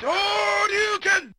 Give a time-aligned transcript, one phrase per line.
[0.00, 1.34] 昇竜拳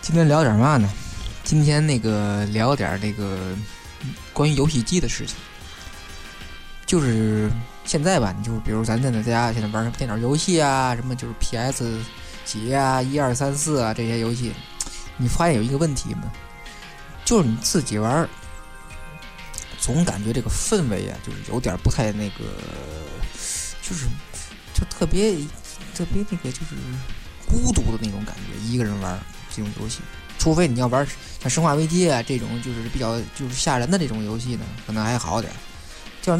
[0.00, 0.88] 今天聊点嘛呢？
[1.44, 3.54] 今天那个聊点那个
[4.38, 5.34] 关于游戏机的事情，
[6.86, 7.50] 就是
[7.84, 11.98] 现在吧，你就比如咱现在在家现在玩什么电脑游戏啊，什么就是 PS
[12.44, 14.52] 几啊、一二三四啊这些游戏，
[15.16, 16.30] 你发现有一个问题吗？
[17.24, 18.28] 就是你自己玩，
[19.80, 22.44] 总感觉这个氛围啊，就是有点不太那个，
[23.82, 24.06] 就是
[24.72, 25.34] 就特别
[25.96, 26.76] 特别那个就是
[27.44, 29.98] 孤独的那种感觉，一个人玩这种游戏。
[30.38, 31.06] 除非你要玩
[31.40, 35.56] 像《生化危机》啊这种就是比较就是吓人的这种游戏呢，可能还好点儿。
[36.22, 36.38] 就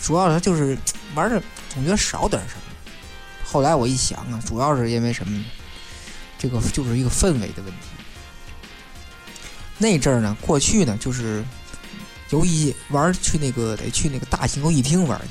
[0.00, 0.76] 主要是就是
[1.14, 2.60] 玩着总觉得少点什么。
[3.44, 5.44] 后来我一想啊，主要是因为什么呢？
[6.38, 7.78] 这个就是一个氛围的问题。
[9.78, 11.44] 那阵儿呢，过去呢就是
[12.30, 15.28] 游戏玩去那个得去那个大型游戏厅玩去。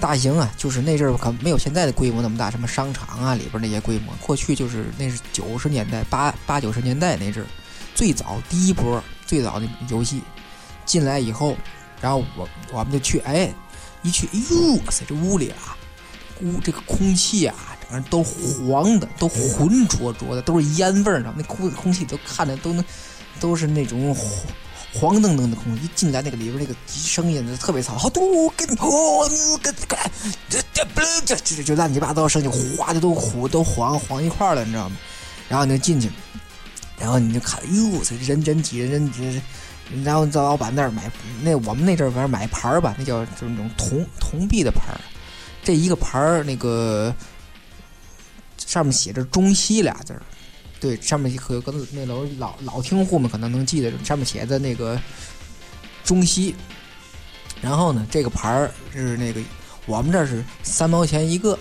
[0.00, 4.14] 大型啊，就是那阵儿可没有现在的规模那么大，什么商场啊里边那些规模。
[4.20, 7.46] 过去就是那是九十年代八八九十年代那阵儿，
[7.94, 10.22] 最早第一波最早的游戏
[10.86, 11.56] 进来以后，
[12.00, 13.52] 然后我我们就去，哎，
[14.02, 15.76] 一去，哎呦，哇塞，这屋里啊，
[16.42, 22.84] 屋这个空气啊，整个都黄的，都浑浊浊的，都是烟味儿，那空空气都看着都能
[23.40, 24.16] 都是那种
[24.98, 25.22] 黄。
[25.22, 28.22] 澄澄的空，一进来那个里边那个声音就特别嘈，好多
[28.56, 29.28] 跟哦
[29.60, 29.74] 跟
[30.48, 34.96] 这这不这这就乱七八糟声音，哗的都糊都黄黄一块了，你知道吗？
[35.48, 36.08] 然后你就进去，
[36.98, 39.42] 然后你就看，哟，这人真挤人真挤，
[40.04, 41.10] 然后在老板那儿买
[41.42, 45.00] 那我们那阵儿反正买牌儿吧，那叫就是那种铜铜币的牌儿，
[45.62, 47.14] 这一个牌儿那个
[48.64, 50.22] 上面写着“中西”俩字儿。
[50.80, 54.96] 对，上面可有个那楼老老听户们可能能记得，上面写的那个
[56.04, 56.54] 中西。
[57.60, 59.40] 然后呢，这个牌儿是那个
[59.86, 61.58] 我们这是三毛钱一个，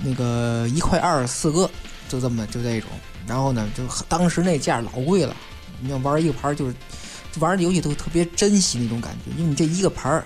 [0.00, 1.68] 那个一块二四个，
[2.08, 2.88] 就这么就这种。
[3.26, 5.34] 然后呢，就当时那价老贵了，
[5.80, 6.74] 你要玩一个牌儿，就是
[7.40, 10.24] 玩游戏都特别珍惜那种感觉，因为你这一个牌儿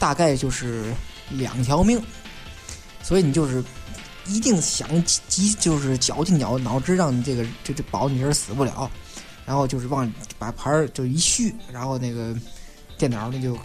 [0.00, 0.92] 大概就是
[1.28, 2.02] 两条命，
[3.02, 3.62] 所以你就是。
[4.30, 8.88] 一定想急，就是绞尽脑脑汁让你这个这这保你这死不了，
[9.44, 12.34] 然后就是往把牌儿就一续，然后那个
[12.96, 13.56] 电脑那就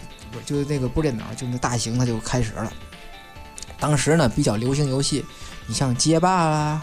[0.45, 2.71] 就那个不是电脑，就那大型它就开始了。
[3.79, 5.23] 当时呢比较流行游戏，
[5.67, 6.81] 你像街霸啦、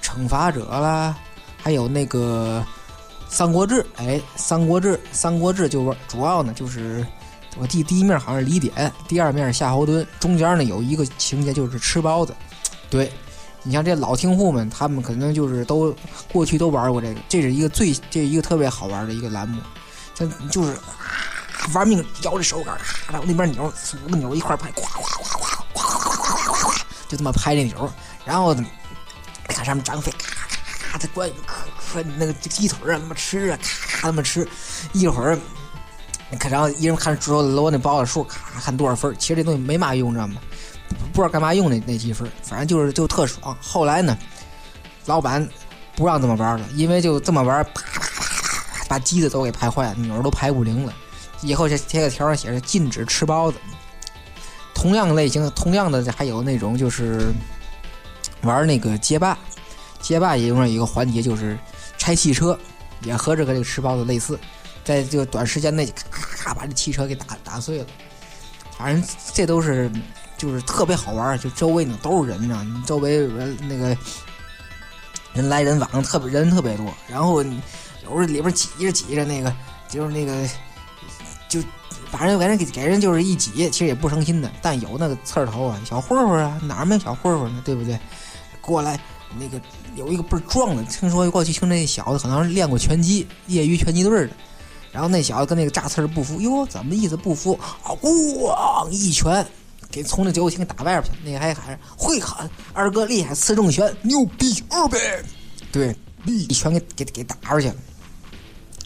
[0.00, 1.16] 惩罚者啦，
[1.60, 2.64] 还有那个
[3.28, 7.04] 三国志，哎，三国志，三国志就主要呢就是
[7.58, 12.34] 我第第一面好像是李典，第二面是夏侯惇，中间呢有一个情节就是吃包子。
[12.96, 13.12] 对，
[13.62, 15.94] 你像这老听户们，他们可能就是都
[16.32, 19.60] 过去都玩过这个，这是一个最这一个特别好玩的一个栏目，
[20.14, 20.80] 像就是啊
[21.74, 22.74] 玩命摇着手杆，
[23.10, 23.70] 然后那边扭
[24.06, 25.40] 五个扭一块拍，咵咵咵咵
[25.74, 27.92] 咵咵咵咵咵，就这么拍这钮，
[28.24, 28.56] 然后
[29.48, 30.56] 看上面张飞，咔咔
[30.92, 34.48] 咔，他关磕磕那个鸡腿啊，那么吃啊，咔咔那么吃，
[34.94, 35.38] 一会儿
[36.30, 40.40] 你看，然后一人看桌子摞那包子数，咔看多少分，其实这东西没嘛用，知道吗？
[41.12, 43.56] 不知道干嘛用那那积分，反正就是就特爽。
[43.60, 44.16] 后来呢，
[45.06, 45.48] 老板
[45.94, 50.92] 不让这么玩了，因为就这么玩，啪啪啪啪啪，把机子都给拍坏了，钮都拍不灵了。
[51.40, 53.58] 以后这贴个条上写着禁止吃包子。
[54.74, 57.32] 同样类型，同样的还有那种就是
[58.42, 59.38] 玩那个街霸，
[60.00, 61.58] 街霸也用一个环节就是
[61.96, 62.58] 拆汽车，
[63.00, 64.38] 也和这个这个吃包子类似，
[64.84, 67.86] 在这个短时间内咔咔咔把这汽车给打打碎了。
[68.76, 69.90] 反正这都是。
[70.36, 73.96] 就是特别好玩就周围呢都是人呢，你周围人那个
[75.32, 76.86] 人来人往，特别人特别多。
[77.08, 79.52] 然后有时候里边挤着挤着，那个
[79.88, 80.48] 就是那个
[81.48, 81.60] 就
[82.10, 84.50] 反正给人给给人就是一挤，其实也不省心的。
[84.62, 87.62] 但有那个刺头啊，小混混啊，哪儿没小混混呢？
[87.64, 87.98] 对不对？
[88.60, 88.98] 过来
[89.38, 89.60] 那个
[89.94, 94.30] 有一个倍儿壮的，听说过去听那小子可能是练过拳击，业余拳击队的。
[94.92, 97.58] 然后那小子跟那个炸刺不服，哟，怎么意思不服？
[97.82, 99.46] 啊，咣一拳。
[99.96, 104.98] 给从那酒厅打外边去，那个还喊会喊二哥厉害，刺中拳牛逼二百，
[105.72, 105.96] 对，
[106.26, 107.74] 一拳给给给打出去了。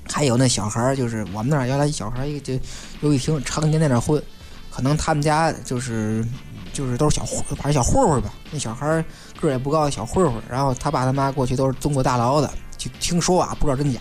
[0.09, 2.55] 还有那小孩儿就是我们那儿原来一小孩儿一个就
[3.01, 4.23] 游戏厅常年在那儿混，
[4.71, 6.25] 可能他们家就是
[6.73, 8.33] 就是都是小混，反正小混混吧。
[8.53, 9.05] 那小孩儿
[9.41, 10.41] 个儿也不高，小混混。
[10.49, 12.49] 然后他爸他妈过去都是蹲过大牢的，
[12.79, 13.99] 就听说啊，不知道真假，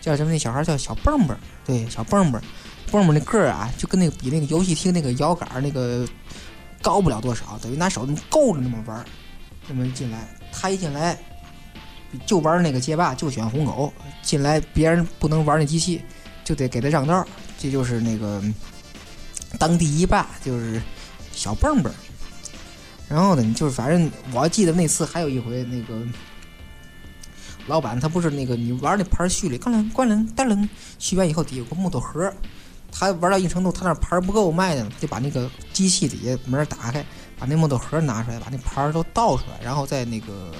[0.00, 0.32] 叫什么？
[0.32, 2.42] 那小孩叫小蹦蹦，对，小蹦蹦，
[2.92, 6.06] 蹦蹦那个儿啊，就跟那个比那个游戏厅那个摇杆那个
[6.82, 9.04] 高不了多少，等于拿手那么够着那么玩儿，
[9.66, 11.18] 那么进来，他一进来
[12.26, 13.90] 就玩那个街霸，就选红狗，
[14.22, 16.02] 进来别人不能玩那机器，
[16.44, 17.26] 就得给他让道，
[17.58, 18.42] 这就是那个
[19.58, 20.80] 当第一霸，就是
[21.32, 21.90] 小蹦蹦。
[23.08, 26.02] 然后呢，就是反正我记得那次还有一回，那个
[27.66, 30.68] 老板他不是那个你玩那牌序里，咣啷咣啷当啷，
[30.98, 32.32] 续完以后底下有个木头盒，
[32.92, 37.04] 他玩到一定程度，他那牌不够卖的，他就把那个机器底下门打开，
[37.38, 40.52] 把那木头盒拿出来，把那牌都倒出来，然后再那个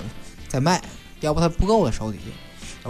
[0.49, 0.83] 再卖，
[1.21, 2.25] 要不他不够了手底下。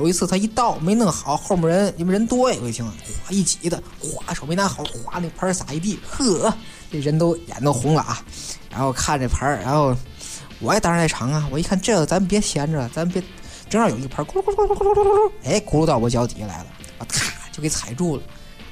[0.00, 2.92] 有一次他一倒没弄好，后面人因为人多呀，我一听，哗
[3.28, 6.50] 一挤的，哗手没拿好，哗那牌撒一地，呵，
[6.90, 8.24] 这人都眼都红了啊。
[8.70, 9.94] 然后看这牌，然后
[10.60, 13.22] 我也当时在场啊，我一看这个咱别闲着，咱别
[13.68, 16.66] 正好有一盘咕噜咕噜咕噜咕噜咕噜，哎，咕噜到我脚底下来了，
[16.98, 18.22] 我咔就给踩住了。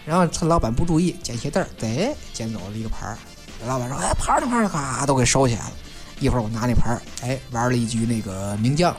[0.05, 3.19] 然后趁老板不注意，捡鞋带儿，哎，捡走了一个牌儿。
[3.67, 4.47] 老板说：“哎，牌儿呢？
[4.47, 4.69] 牌儿呢？
[4.69, 5.73] 咔，都给收起来了。”
[6.21, 8.97] 一会儿我拿那牌儿，哎，玩了一局那个名将，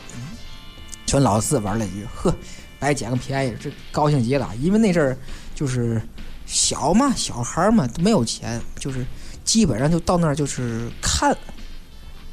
[1.06, 2.34] 全老四玩了一局，呵，
[2.80, 4.50] 白捡个便宜，这高兴极了。
[4.60, 5.18] 因为那阵儿
[5.56, 6.02] 就是
[6.46, 9.06] 小嘛，小孩儿嘛，都没有钱，就是。
[9.44, 11.36] 基本上就到那儿就是看，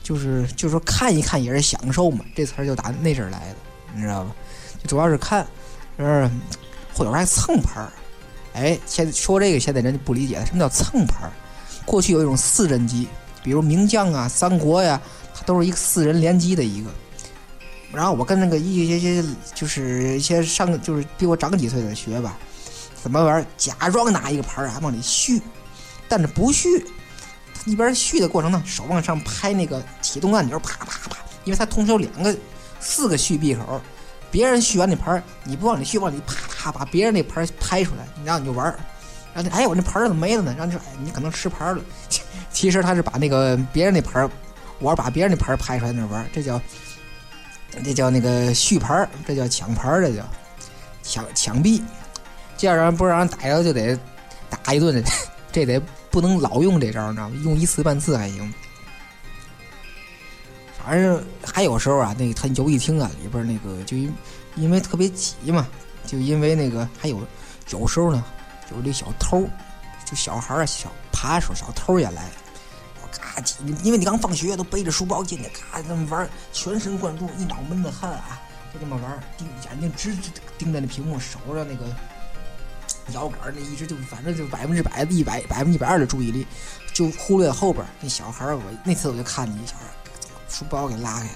[0.02, 3.56] 就是就是说看一看也是享受嘛，这词儿就打那阵儿来的，
[3.94, 4.30] 你知道吧？
[4.82, 5.44] 就主要是看，
[5.96, 6.30] 嗯，
[6.94, 7.90] 或者还蹭牌儿。
[8.58, 11.30] 哎，现在说这个现在人就不理解了，什么叫蹭牌？
[11.84, 13.06] 过去有一种四人机，
[13.40, 15.00] 比如名将啊、三国呀，
[15.32, 16.90] 它都是一个四人联机的一个。
[17.92, 19.24] 然后我跟那个一些些
[19.54, 22.36] 就是一些上就是比我长几岁的学吧，
[23.00, 23.46] 怎么玩？
[23.56, 25.40] 假装拿一个牌儿啊往里续，
[26.08, 26.84] 但是不续。
[27.64, 32.34] 一边续的过程呢，手往上拍那个启动按钮，啪啪啪，因为它同时有两个
[32.80, 33.80] 四个续闭口，
[34.30, 38.66] 别人续完那牌你不往里续，往里啪啪把别人那牌拍出来，然后你就玩
[39.34, 40.54] 然后你哎，我那牌怎么没了呢？
[40.56, 41.80] 然后你说哎，你可能吃牌了。
[42.52, 44.28] 其实他是把那个别人那牌
[44.78, 46.60] 我把别人那牌拍出来那玩这叫
[47.84, 50.22] 这叫那个续牌这叫抢牌这叫
[51.02, 51.82] 抢抢币。
[52.56, 53.98] 这样人不让人逮着就得
[54.48, 55.02] 打一顿，
[55.52, 55.80] 这得。
[56.10, 57.36] 不能老用这招，你知道吗？
[57.44, 58.52] 用一次半次还行。
[60.88, 64.10] 反正还有时候啊，那个他游戏厅啊里边那个就因
[64.56, 65.68] 因为特别挤嘛，
[66.06, 67.20] 就因为那个还有
[67.68, 68.24] 有时候呢，
[68.74, 69.46] 有这小偷，
[70.06, 72.30] 就小孩儿小扒手小偷也来，
[73.02, 78.40] 我嘎挤，因为你刚放学都背着书包进去，嘎那么玩，全神贯注，一脑门子汗啊，
[78.72, 81.84] 就这么玩，盯眼睛直直盯着那屏幕，守着那个。
[83.12, 86.46] 摇杆那一直就反正就百分之百的一百百分之一百二的注意力，
[86.94, 89.84] 就忽略后边那小孩儿我那次我就看见一小孩
[90.48, 91.28] 书包给拉开，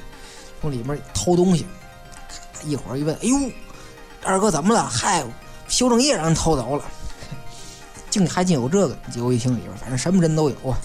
[0.61, 1.67] 从里面偷东西。
[2.65, 3.37] 一会儿一问，哎呦，
[4.23, 4.89] 二哥怎么了？
[4.89, 5.25] 嗨，
[5.67, 6.85] 修正液让人偷走了。
[8.09, 10.79] 竟还竟有这个结果一听里边，反正什么人都有啊。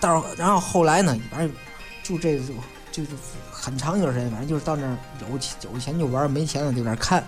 [0.00, 1.50] 到然后后来呢，反正
[2.02, 2.38] 就这
[2.92, 3.10] 就就
[3.50, 5.38] 很长一段时间，反正就是到那儿有
[5.72, 7.24] 有钱就玩，没钱了就在那看。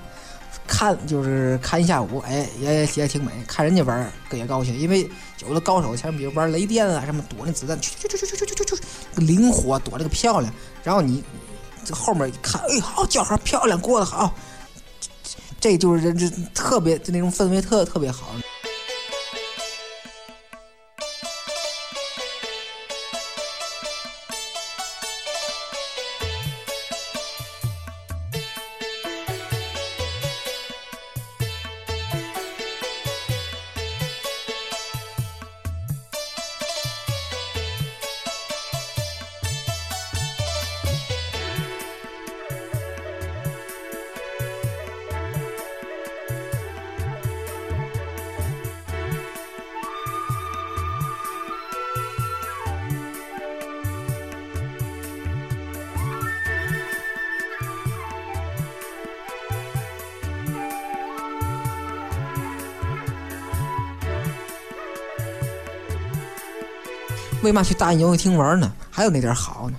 [0.67, 3.31] 看就是看一下午，哎，也也挺美。
[3.47, 5.09] 看人家玩也高兴，因为
[5.47, 8.83] 有的高手前比如玩雷电啊，什么躲那子弹，去去去去去去去去，
[9.17, 10.53] 灵活躲这个漂亮。
[10.83, 11.23] 然后你
[11.85, 14.35] 这后面一看，哎，好小孩漂亮，过得好，
[15.61, 18.27] 这就是人这特别就那种氛围特特别好。
[67.45, 68.73] 为嘛去大型游戏厅玩呢？
[68.91, 69.77] 还有那点好呢，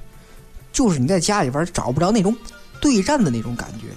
[0.71, 2.33] 就是你在家里边找不着那种
[2.79, 3.87] 对战的那种感觉。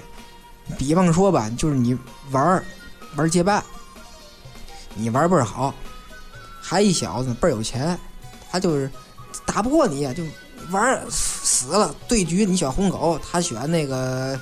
[0.77, 1.97] 比方说吧，就是你
[2.33, 2.61] 玩
[3.15, 3.63] 玩街霸，
[4.95, 5.73] 你玩倍儿好，
[6.61, 7.97] 还一小子倍儿有钱，
[8.51, 8.91] 他就是
[9.47, 10.25] 打不过你，就
[10.71, 11.95] 玩死了。
[12.09, 14.37] 对局你选红狗，他选那个。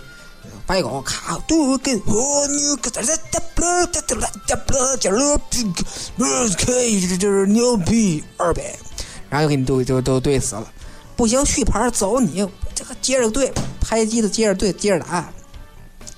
[0.64, 5.40] 白狗卡，都跟哦，你个哒哒哒啵哒哒哒哒啵，加了，
[6.64, 8.62] 可以，这是牛逼二百。
[9.36, 10.66] 然后又给你都都都对死了，
[11.14, 15.30] 不行续牌走你这个接着对，拍机子接着对接着打，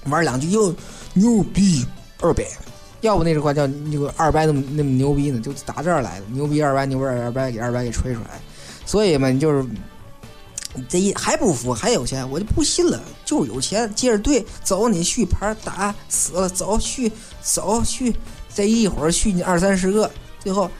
[0.04, 0.72] 玩两局又
[1.14, 1.84] 牛逼
[2.20, 2.44] 二百，
[3.00, 8.40] 要不那句话叫那个二百那么那么牛逼呢，就打这儿来的，牛逼二百，牛逼二百，给二百给吹出来。
[8.86, 9.66] 所以嘛，你就是
[10.88, 17.10] 这一还不服，还有钱，我就不信了，就是有钱，接着对，走你续牌打死了，走续
[17.42, 18.14] 走续，
[18.54, 20.08] 这一会儿续你二三十个，
[20.38, 20.70] 最后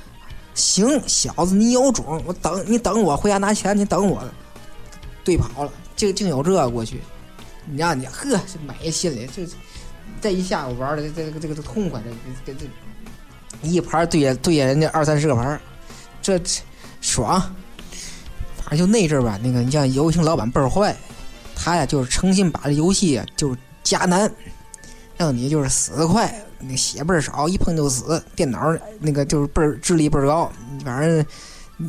[0.59, 4.23] 行，小子你有种，我等你等我回家拿钱，你等我，
[5.25, 7.01] 对跑了，就竟有这过去，
[7.65, 9.47] 你让你呵，这美心里这
[10.21, 12.03] 这一下午玩的这这个这个这痛快，
[12.45, 12.67] 这这这
[13.63, 15.61] 一盘对对人家二三十个盘，
[16.21, 16.41] 这
[17.01, 17.41] 爽。
[18.61, 20.95] 反正就那阵儿吧，那个你像游戏老板倍儿坏，
[21.55, 24.31] 他呀就是诚心把这游戏啊就是加难，
[25.17, 28.23] 让你就是死得快，那血倍儿少，一碰就死。
[28.35, 30.51] 电脑那个就是倍儿智力倍儿高，
[30.85, 31.25] 反正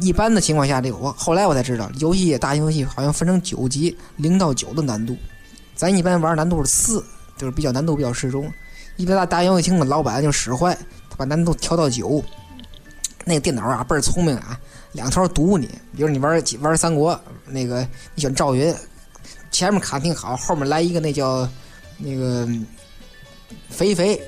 [0.02, 5.18] 一般的情况下这个我后来我才知道，游戏大型游戏好像分成九级，零到九的难度。
[5.76, 7.04] 咱一般玩难度是四，
[7.38, 8.52] 就是比较难度比较适中。
[8.98, 10.78] 一般大大游戏厅的老板就使坏，
[11.10, 12.24] 他把难度调到九。
[13.26, 14.60] 那个电脑啊倍儿聪明啊。
[14.94, 18.74] 两头堵你，比如你玩玩三国，那个你选赵云，
[19.52, 21.48] 前面卡挺好，后面来一个那叫
[22.00, 22.50] 那个
[23.70, 24.20] 肥肥，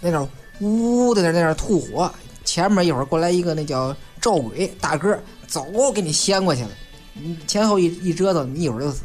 [0.00, 0.28] 那种
[0.60, 2.12] 呜的在那吐火，
[2.44, 6.70] 前面一会儿过来一个那叫赵鬼大个，走给你掀过去了，
[7.14, 9.02] 你前后一一折腾，你一会儿就死。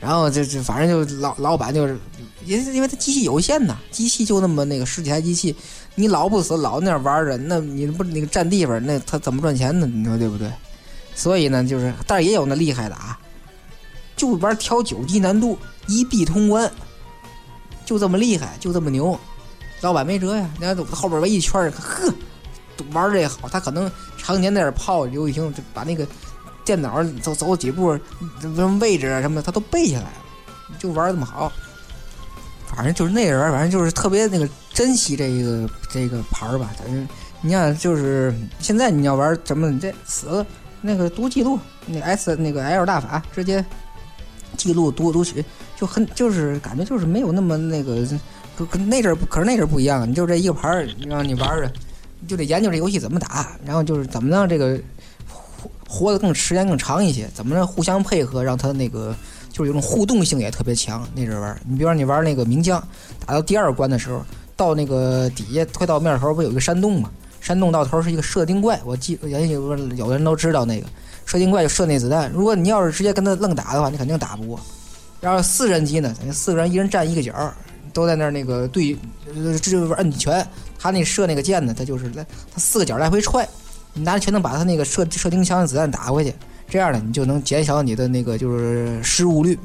[0.00, 1.96] 然后就就反正就老老板就是，
[2.44, 5.54] 因因为他机器有限呐，机器就那么那个十几台机器。
[5.94, 9.86] 你老不死，老那玩着，那你不那个占地方，那他怎么赚钱呢？
[9.86, 10.50] 你说对不对？
[11.14, 13.16] 所以呢，就是，但是也有那厉害的啊，
[14.16, 15.56] 就玩挑九级难度，
[15.86, 16.68] 一币通关，
[17.84, 19.18] 就这么厉害，就这么牛，
[19.80, 20.48] 老板没辙呀。
[20.58, 22.12] 你看后边围一圈，呵，
[22.92, 26.06] 玩这好，他可能常年在这泡游戏厅，就把那个
[26.64, 27.98] 电脑走走几步，
[28.40, 30.12] 什么位置啊什么，他都背下来了，
[30.78, 31.52] 就玩这么好。
[32.74, 36.70] 反正就是那人，反正就是特别那个珍惜这一个这个牌儿吧。
[36.78, 37.06] 反正
[37.42, 40.46] 你看，就是现在你要玩什么，这死了
[40.80, 43.62] 那个读记录，那 S 那个 L 大法直接
[44.56, 45.44] 记录读读取，
[45.82, 48.06] 就很就是感觉就是没有那么那个，
[48.70, 50.08] 跟那阵儿可是那阵儿不一样。
[50.08, 51.68] 你就这一个牌儿，让你玩儿，
[52.20, 54.78] 你就得研究这游戏怎么打，然后就是怎么让这个
[55.26, 59.12] 活活得更时间更长一些，怎么着互相配合，让他那个。
[59.50, 62.82] 就是有种互动性也特别强，那阵玩你比方你玩那个名将，
[63.26, 64.24] 打到第二关的时候，
[64.56, 67.10] 到那个底下快到面头，不有一个山洞吗？
[67.38, 70.86] 山洞到头是一个射钉怪，我记原有有的人都知道那个
[71.26, 72.30] 射钉怪就射那子弹。
[72.32, 74.58] 如果你要是直接跟他愣打的话，你肯定打不过。
[75.22, 77.32] 然后四人机呢，咱四个人一人站一个角，
[77.92, 80.44] 都在那儿那个对，这就是摁拳。
[80.80, 83.48] 他那射那个箭呢，他就是来他四个角来回踹，
[83.94, 86.34] 你拿着拳头把他那个射射钉枪的子弹打回去。
[86.68, 89.56] 这样呢，你就能减小你的那个就是失误率，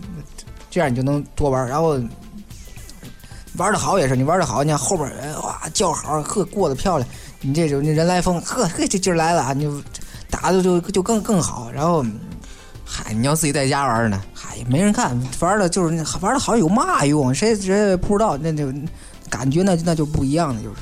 [0.69, 1.67] 这样你就能多玩。
[1.67, 1.99] 然后
[3.55, 7.09] 玩的好也是，你玩的好，你看后边人哇叫好，呵过得漂亮，
[7.41, 9.81] 你这种人来疯，呵呵这劲儿来了，你就
[10.29, 11.71] 打的就就更更好。
[11.71, 12.05] 然后
[12.85, 14.21] 嗨，你要自己在家玩呢，
[14.57, 17.33] 也没人看，玩的就是玩的好有嘛用？
[17.33, 18.71] 谁谁也不知道，那就
[19.29, 20.75] 感觉那那就不一样的就是。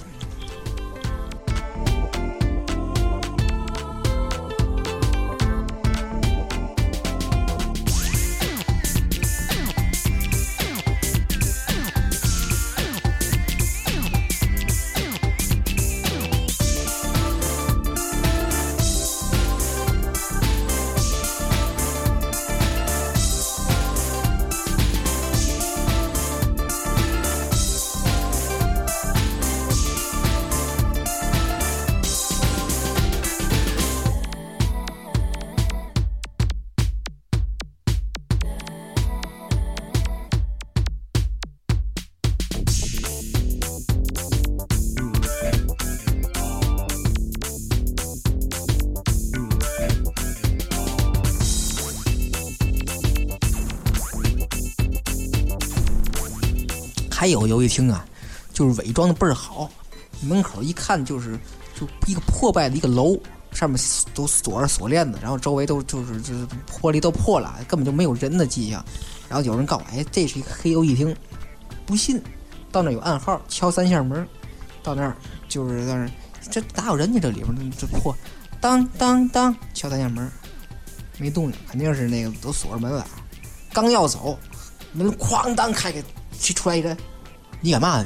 [57.25, 58.05] 还有游戏厅啊，
[58.53, 59.67] 就是伪装的倍儿好，
[60.21, 61.35] 门口一看就是
[61.73, 63.17] 就一个破败的一个楼，
[63.51, 63.79] 上面
[64.13, 68.85] 都锁着锁链子，然后周围都就是就是玻璃都破了，根本就没有人的迹象。
[69.27, 71.15] 然后有人告诉我哎，这是一个黑游戏厅，
[71.83, 72.21] 不信，
[72.71, 74.23] 到那有暗号，敲三下门，
[74.83, 75.17] 到那儿
[75.49, 76.11] 就是在那儿，
[76.51, 78.15] 这哪有人家这里边这破，
[78.61, 80.31] 当当当，敲三下门，
[81.17, 83.07] 没动静，肯定是那个都锁着门了。
[83.73, 84.37] 刚要走，
[84.93, 86.03] 门哐当开开，
[86.39, 86.95] 去出来一人。
[87.65, 88.05] 你干嘛呢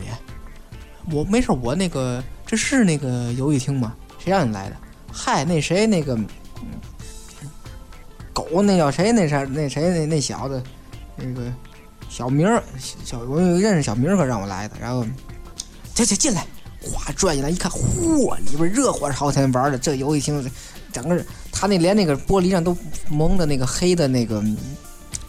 [1.06, 1.14] 你？
[1.14, 3.94] 我没事，我那个这是那个游戏厅吗？
[4.18, 4.76] 谁让你来的？
[5.12, 6.28] 嗨，那谁那个嗯
[8.32, 9.12] 狗那叫谁？
[9.12, 10.64] 那啥那谁那那小子，
[11.18, 11.52] 那个
[12.08, 12.64] 小明儿，
[13.04, 15.06] 小我有认识小明儿可让我来的，然后
[15.94, 16.48] 这这进来，
[16.82, 20.50] 哗转进来一看，嚯，里边热火朝天玩的这游戏厅，
[20.94, 22.78] 整个他那连那个玻璃上都
[23.10, 24.42] 蒙的那个黑的那个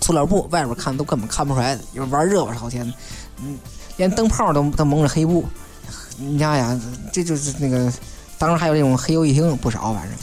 [0.00, 2.94] 塑料布，外边看都根本看不出来，里边玩热火朝天的，
[3.42, 3.58] 嗯，
[4.00, 5.45] 连灯泡都都蒙着黑布，
[6.16, 6.80] 你想想，
[7.12, 7.92] 这就是那个，
[8.38, 10.16] 当然还有这种黑游戏厅不少，反正。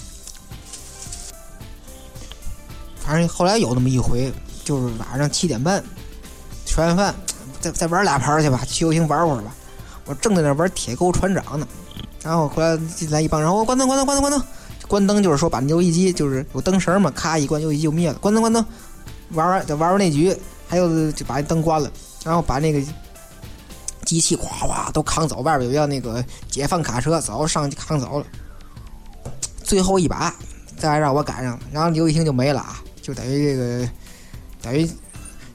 [2.95, 5.83] 反正后来有那么一回，就是晚上七点半
[6.65, 7.13] 吃完饭，
[7.61, 9.53] 再再玩俩盘去吧，去游行玩会儿吧。
[10.05, 11.67] 我正在那玩铁钩船长呢，
[12.23, 14.43] 然后后来进来一帮人，我关灯关灯关灯关灯，
[14.87, 18.65] 关灯就是说把那游戏机就是有灯绳嘛，咔一关游戏机就灭了，关灯关灯，
[19.33, 20.35] 玩完就玩完那局，
[20.67, 21.91] 还有就把那灯关了，
[22.25, 22.81] 然后把那个
[24.07, 28.25] 机器哗哗都扛走，外边有辆那个解放卡车早上扛走了，
[29.61, 30.33] 最后一把
[30.77, 32.81] 再让我赶上，然后游戏厅就没了啊。
[33.01, 33.89] 就等于这个，
[34.61, 34.89] 等于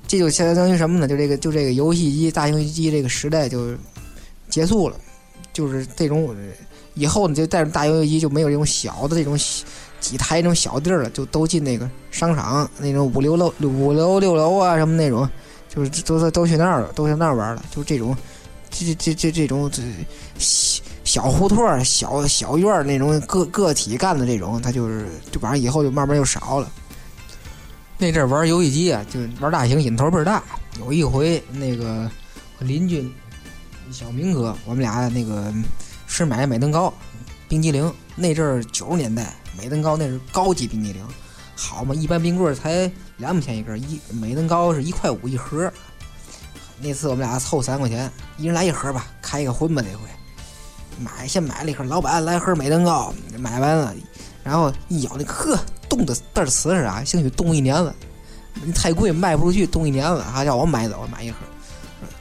[0.06, 1.08] 这就相当于什么呢？
[1.08, 3.74] 就这个就这个游戏机大型游戏机这个时代就
[4.50, 4.96] 结束了，
[5.54, 6.36] 就是这种
[6.92, 9.34] 以后呢就带着大游戏机就没有这种小的这种
[9.98, 15.26] 几台这种小地儿了，就都进那个商场那种五六楼五楼六楼啊什么那种，
[15.74, 18.14] 就是都都去那儿了，都去那儿玩了，就这种
[18.72, 19.82] 这这这这这种这
[20.38, 26.70] 小小胡同小小院儿那种个个体干的这种，他就是就反正以后就慢慢就少了。
[27.98, 30.42] 那阵玩游戏机啊，就玩大型，瘾头倍儿大。
[30.80, 32.10] 有一回，那个
[32.60, 33.08] 邻居
[33.92, 35.52] 小明哥，我们俩那个
[36.06, 36.92] 是买美登高
[37.48, 37.92] 冰激凌。
[38.16, 41.06] 那阵儿九十年代，美登高那是高级冰激凌，
[41.54, 45.70] 好嘛，一般冰棍儿才两毛钱一根，一美登高是一块五一盒。
[46.82, 49.82] 那次我们俩凑三块钱，一人来一盒吧，开一个荤吧。
[49.86, 50.02] 那回
[50.98, 53.94] 买先买了一盒，老板来盒美登高，买完了，
[54.42, 55.58] 然后一咬那呵。
[55.88, 57.04] 冻的倍儿瓷实啊！
[57.04, 57.94] 兴许冻一年了，
[58.74, 61.36] 太贵卖不出去，冻一年了还叫我买走买一盒，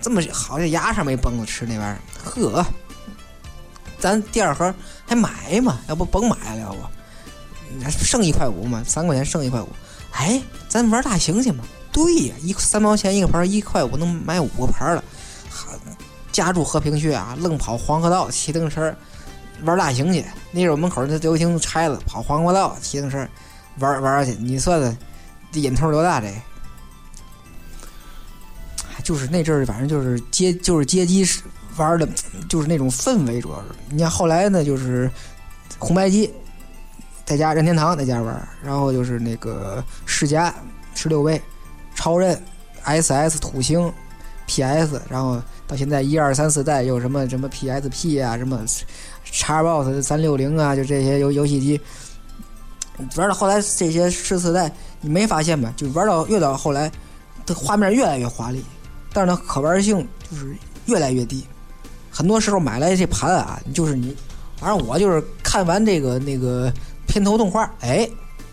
[0.02, 2.66] 这么好像牙上没崩子吃那玩意儿，呵，
[3.98, 4.76] 咱第二盒
[5.08, 5.80] 还买吗？
[5.88, 8.84] 要不甭买了，要不剩一块五嘛？
[8.86, 9.70] 三块钱剩一块五，
[10.12, 11.64] 哎，咱玩大型去嘛？
[11.92, 15.04] 对呀，一三毛钱一个盘，一块五能买五个盘了。
[16.32, 18.96] 家住和平区啊，愣跑黄河道骑自行车
[19.64, 20.26] 玩大型去。
[20.52, 23.28] 那时候门口那游戏厅拆了，跑黄河道骑自行车。
[23.80, 24.98] 玩玩去，你算算，
[25.50, 26.20] 这瘾头多大？
[26.20, 26.28] 这，
[29.02, 31.26] 就是那阵儿，反正就是街，就是街机
[31.78, 32.08] 玩的，
[32.50, 33.68] 就是那种氛围，主要是。
[33.90, 35.10] 你看后来呢，就是
[35.80, 36.32] 红白机，
[37.26, 40.54] 在家任天堂在家玩，然后就是那个世嘉
[40.94, 41.42] 十六位，
[41.96, 42.42] 超任
[42.84, 43.92] ，SS 土星
[44.48, 48.64] ，PS，然后到现在一二三四代有什么什么 PSP 啊，什么
[49.32, 51.80] Xbox 三六零啊，就这些游游戏机。
[53.16, 55.74] 玩到后来，这些十四代你没发现吗？
[55.76, 56.92] 就玩到越到后来，
[57.46, 58.64] 的画面越来越华丽，
[59.12, 61.44] 但是呢，可玩性就是越来越低。
[62.12, 64.16] 很多时候买来这盘啊，就是你，
[64.58, 66.72] 反正我就是看完这个那个
[67.08, 68.08] 片头动画，哎，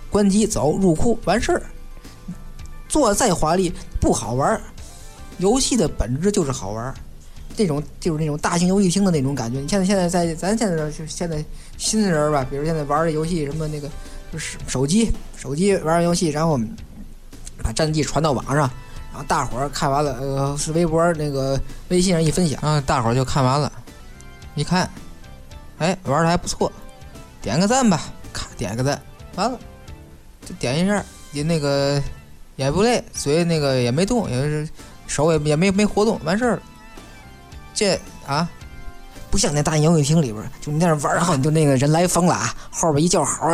[0.08, 1.62] 关机走入库完事儿。
[2.88, 4.60] 做再华丽不好玩，
[5.38, 6.94] 游戏的本质就是好玩。
[7.56, 9.60] 这种就是那种大型游戏厅的那种感觉。
[9.60, 11.44] 你现在现在在咱现在就现在
[11.76, 13.88] 新人吧，比如现在玩的游戏什么那个。
[14.30, 16.60] 就是手机，手机玩游戏，然后
[17.62, 18.56] 把战绩传到网上，
[19.10, 23.72] 然后大伙儿看完了，呃，是微博那个微信上一分享，大伙儿就看完了。
[24.54, 24.86] 一看，
[25.78, 26.70] 哎，玩的还不错，
[27.40, 29.00] 点个赞吧，咔点个赞，
[29.36, 29.58] 完了
[30.44, 31.98] 就点一下，也那个
[32.58, 34.68] 也不累，嘴那个也没动，也是
[35.06, 36.60] 手也也没没活动，完事儿。
[37.72, 38.46] 这啊。
[39.30, 42.54] 不像那大游戏厅里边儿，就你在那玩好，你就那个人来疯了啊！
[42.70, 43.46] 后边一叫好，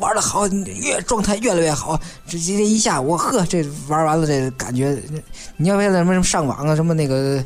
[0.00, 2.00] 玩的好，越状态越来越好。
[2.26, 4.98] 这今天一下午，呵，这玩完了，这感觉，
[5.58, 7.44] 你要为了什么什么上网啊，什么那个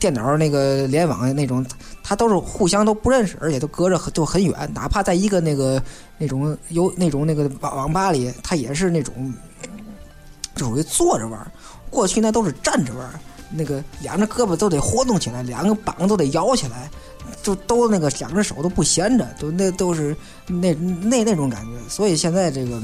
[0.00, 1.64] 电脑那个联网那种，
[2.02, 4.68] 他都是互相都不认识，而且都隔着都很远。
[4.74, 5.80] 哪怕在一个那个
[6.18, 9.32] 那种有那种那个网网吧里，他也是那种，
[10.60, 11.52] 就属于坐着玩。
[11.88, 13.20] 过去那都是站着玩，
[13.50, 16.90] 那个两个胳膊都得活动起来，两个膀都得摇起来。
[17.42, 20.14] 就都那个两只手都不闲着，都那都是
[20.46, 21.70] 那那那种感觉。
[21.88, 22.80] 所以现在这个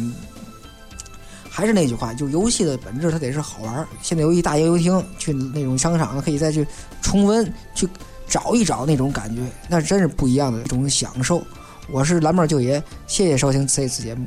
[1.50, 3.86] 还是那句话，就游戏的本质它得是好玩。
[4.02, 6.66] 现在游戏大游游厅去那种商场可以再去
[7.02, 7.88] 重温，去
[8.28, 11.42] 找一找那种感觉，那真是不一样的一种享受。
[11.90, 14.26] 我是蓝帽舅爷，谢谢收听这次节目。